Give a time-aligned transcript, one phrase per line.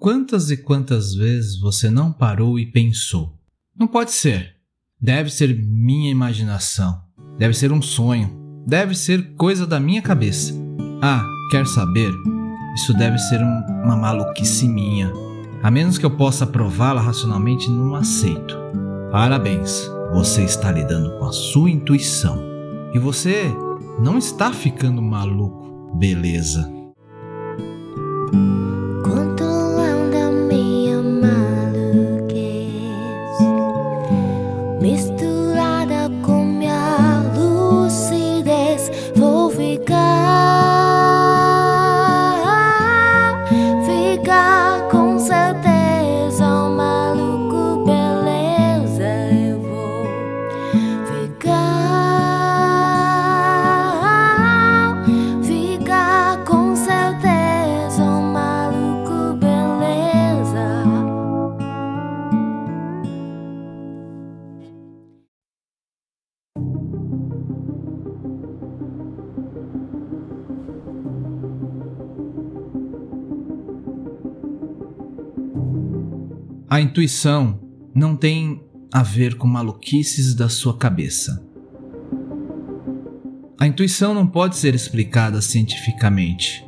[0.00, 3.36] Quantas e quantas vezes você não parou e pensou?
[3.76, 4.54] Não pode ser.
[5.00, 7.02] Deve ser minha imaginação.
[7.36, 8.30] Deve ser um sonho.
[8.64, 10.54] Deve ser coisa da minha cabeça.
[11.02, 12.12] Ah, quer saber?
[12.76, 15.12] Isso deve ser uma maluquice minha.
[15.64, 18.56] A menos que eu possa prová-la racionalmente, não aceito.
[19.10, 22.40] Parabéns, você está lidando com a sua intuição.
[22.94, 23.52] E você
[24.00, 26.78] não está ficando maluco, beleza?
[76.70, 77.58] A intuição
[77.94, 81.42] não tem a ver com maluquices da sua cabeça.
[83.58, 86.62] A intuição não pode ser explicada cientificamente,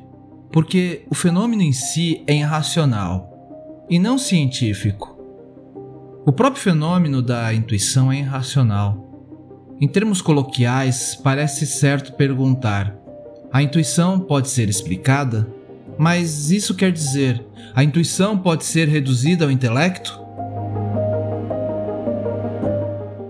[0.51, 5.19] porque o fenômeno em si é irracional e não científico.
[6.25, 9.07] O próprio fenômeno da intuição é irracional.
[9.79, 12.97] Em termos coloquiais, parece certo perguntar:
[13.53, 15.59] a intuição pode ser explicada?
[16.01, 20.19] Mas isso quer dizer, a intuição pode ser reduzida ao intelecto?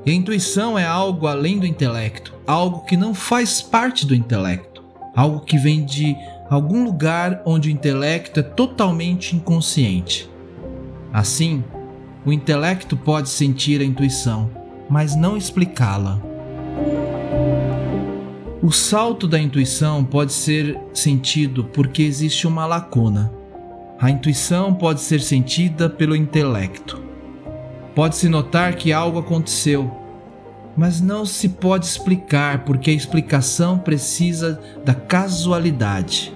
[0.07, 4.85] E a intuição é algo além do intelecto, algo que não faz parte do intelecto,
[5.17, 6.15] algo que vem de
[6.49, 10.31] algum lugar onde o intelecto é totalmente inconsciente.
[11.13, 11.65] Assim,
[12.25, 14.49] o intelecto pode sentir a intuição,
[14.89, 16.30] mas não explicá-la.
[18.63, 23.33] O salto da intuição pode ser sentido porque existe uma lacuna.
[23.99, 27.03] A intuição pode ser sentida pelo intelecto.
[27.95, 29.91] Pode-se notar que algo aconteceu,
[30.77, 36.31] mas não se pode explicar porque a explicação precisa da casualidade.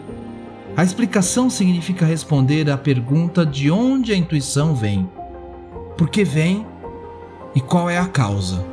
[0.75, 5.07] A explicação significa responder à pergunta de onde a intuição vem,
[5.99, 6.67] por que vem
[7.55, 8.65] e qual é a causa.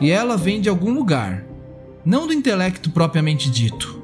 [0.00, 1.49] E ela vem de algum lugar
[2.04, 4.00] não do intelecto propriamente dito.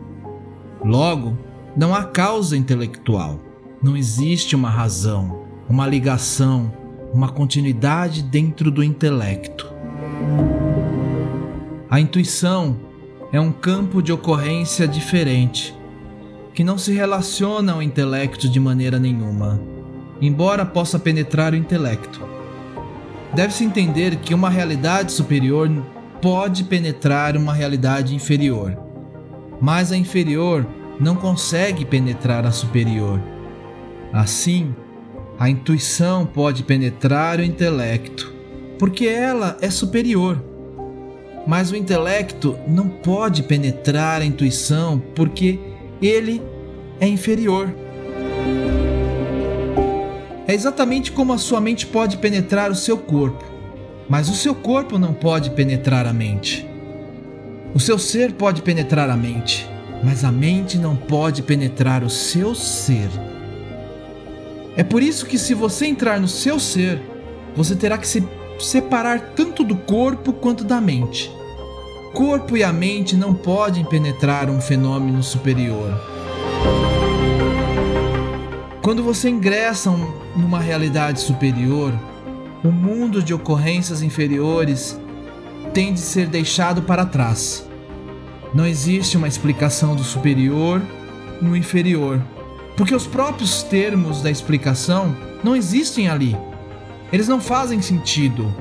[0.84, 1.36] Logo,
[1.76, 3.40] não há causa intelectual.
[3.82, 6.72] Não existe uma razão, uma ligação,
[7.12, 9.72] uma continuidade dentro do intelecto.
[11.88, 12.76] A intuição
[13.32, 15.74] é um campo de ocorrência diferente,
[16.52, 19.60] que não se relaciona ao intelecto de maneira nenhuma,
[20.20, 22.20] embora possa penetrar o intelecto.
[23.34, 25.68] Deve-se entender que uma realidade superior
[26.21, 28.77] pode penetrar uma realidade inferior,
[29.60, 30.66] mas a inferior
[31.00, 33.21] não consegue penetrar a superior.
[34.12, 34.75] Assim,
[35.38, 38.32] a intuição pode penetrar o intelecto,
[38.78, 40.43] porque ela é superior.
[41.47, 45.60] Mas o intelecto não pode penetrar a intuição porque
[46.03, 46.43] ele
[46.99, 47.72] é inferior.
[50.49, 53.56] É exatamente como a sua mente pode penetrar o seu corpo
[54.09, 56.69] mas o seu corpo não pode penetrar a mente.
[57.75, 59.69] O seu ser pode penetrar a mente,
[60.03, 63.11] mas a mente não pode penetrar o seu ser.
[64.77, 67.00] É por isso que, se você entrar no seu ser,
[67.55, 68.27] você terá que se
[68.59, 71.31] separar tanto do corpo quanto da mente.
[72.15, 75.93] Corpo e a mente não podem penetrar um fenômeno superior.
[78.83, 79.91] Quando você ingressa
[80.37, 81.93] numa realidade superior,
[82.65, 84.99] o mundo de ocorrências inferiores
[85.72, 87.69] tem de ser deixado para trás.
[88.55, 90.81] Não existe uma explicação do superior
[91.41, 92.22] no inferior,
[92.77, 96.37] porque os próprios termos da explicação não existem ali.
[97.12, 98.53] Eles não fazem sentido.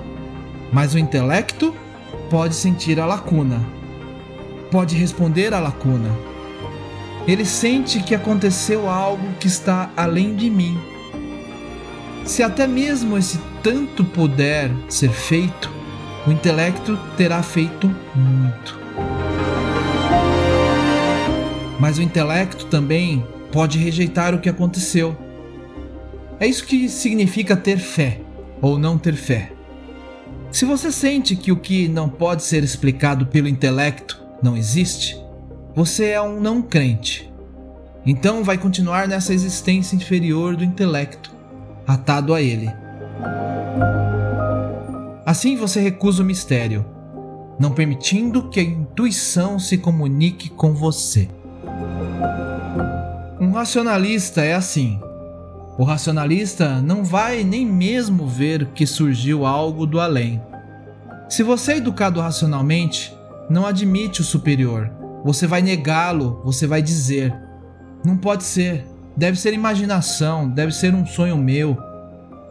[0.71, 1.74] Mas o intelecto
[2.30, 3.63] pode sentir a lacuna,
[4.71, 6.09] pode responder à lacuna.
[7.27, 10.77] Ele sente que aconteceu algo que está além de mim
[12.25, 15.73] se até mesmo esse tanto puder ser feito,
[16.27, 18.79] o intelecto terá feito muito.
[21.79, 25.17] Mas o intelecto também pode rejeitar o que aconteceu.
[26.39, 28.21] É isso que significa ter fé
[28.62, 29.51] ou não ter fé.
[30.51, 35.19] Se você sente que o que não pode ser explicado pelo intelecto não existe,
[35.73, 37.33] você é um não crente.
[38.06, 41.35] Então vai continuar nessa existência inferior do intelecto,
[41.88, 42.71] atado a ele.
[45.25, 46.86] Assim você recusa o mistério,
[47.60, 51.27] não permitindo que a intuição se comunique com você.
[53.42, 55.00] Um racionalista é assim.
[55.80, 60.39] O racionalista não vai nem mesmo ver que surgiu algo do além.
[61.27, 63.12] Se você é educado racionalmente,
[63.50, 64.92] não admite o superior.
[65.24, 67.36] Você vai negá-lo, você vai dizer:
[68.06, 68.86] Não pode ser,
[69.18, 71.75] deve ser imaginação, deve ser um sonho meu.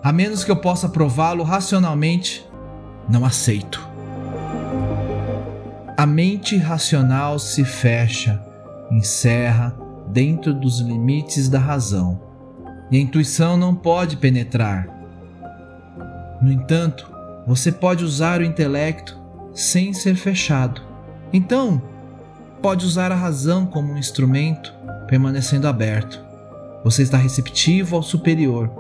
[0.03, 2.45] A menos que eu possa prová-lo racionalmente,
[3.09, 3.87] não aceito.
[5.97, 8.43] A mente racional se fecha,
[8.91, 9.75] encerra
[10.09, 12.21] dentro dos limites da razão,
[12.91, 14.89] e a intuição não pode penetrar.
[16.43, 17.11] No entanto,
[17.47, 19.19] você pode usar o intelecto
[19.55, 20.83] sem ser fechado.
[21.33, 21.81] Então,
[22.61, 24.75] pode usar a razão como um instrumento,
[25.07, 26.23] permanecendo aberto.
[26.83, 28.71] Você está receptivo ao superior.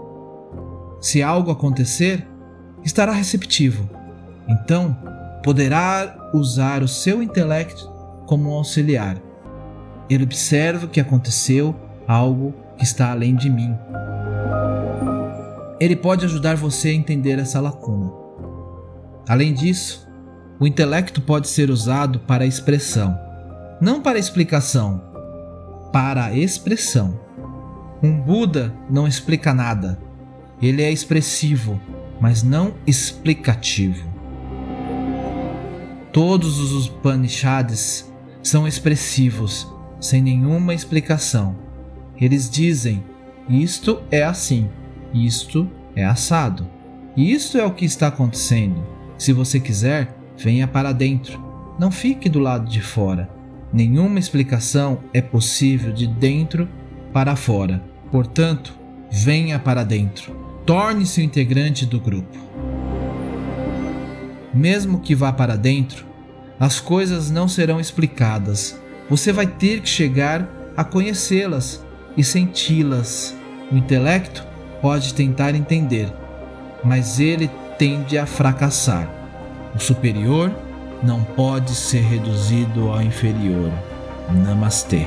[1.01, 2.27] Se algo acontecer,
[2.85, 3.89] estará receptivo.
[4.49, 4.97] Então,
[5.43, 7.91] poderá usar o seu intelecto
[8.27, 9.17] como um auxiliar.
[10.09, 11.75] Ele observa que aconteceu
[12.07, 13.77] algo que está além de mim.
[15.81, 18.11] Ele pode ajudar você a entender essa lacuna.
[19.29, 20.07] Além disso,
[20.61, 23.19] o intelecto pode ser usado para a expressão,
[23.81, 25.03] não para explicação,
[25.93, 27.19] para a expressão.
[28.03, 29.99] Um Buda não explica nada.
[30.61, 31.81] Ele é expressivo,
[32.21, 34.14] mas não explicativo.
[36.15, 38.09] Todos os Upanishads
[38.41, 39.67] são expressivos,
[40.01, 41.57] sem nenhuma explicação.
[42.17, 43.03] Eles dizem:
[43.49, 44.69] isto é assim,
[45.13, 46.69] isto é assado.
[47.17, 48.81] Isto é o que está acontecendo.
[49.19, 51.43] Se você quiser, venha para dentro.
[51.81, 53.29] Não fique do lado de fora.
[53.73, 56.69] Nenhuma explicação é possível de dentro
[57.13, 57.83] para fora.
[58.13, 58.73] Portanto,
[59.11, 60.33] venha para dentro.
[60.65, 62.39] Torne-se integrante do grupo
[64.55, 66.07] mesmo que vá para dentro,
[66.59, 68.81] as coisas não serão explicadas.
[69.11, 71.85] Você vai ter que chegar a conhecê-las
[72.17, 73.37] e senti-las.
[73.71, 74.47] O intelecto
[74.81, 76.13] pode tentar entender,
[76.85, 79.09] mas ele tende a fracassar.
[79.75, 80.55] O superior
[81.03, 83.73] não pode ser reduzido ao inferior.
[84.31, 85.07] Namastê.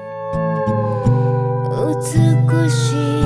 [2.01, 3.20] 美しい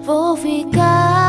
[0.00, 1.19] vou ficar.